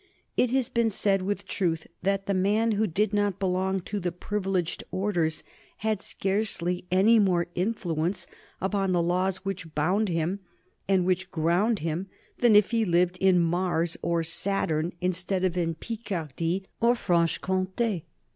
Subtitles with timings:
[0.35, 4.11] It has been said with truth that the man who did not belong to the
[4.11, 5.43] privileged orders
[5.85, 8.25] had scarcely any more influence
[8.59, 10.39] upon the laws which bound him
[10.87, 12.07] and which ground him
[12.39, 18.01] than if he lived in Mars or Saturn instead of in Picardy or Franche Comté.